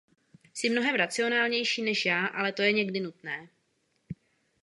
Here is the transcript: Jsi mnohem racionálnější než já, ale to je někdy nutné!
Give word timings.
Jsi 0.53 0.69
mnohem 0.69 0.95
racionálnější 0.95 1.81
než 1.81 2.05
já, 2.05 2.25
ale 2.25 2.51
to 2.53 2.61
je 2.61 2.71
někdy 2.71 2.99
nutné! 2.99 3.49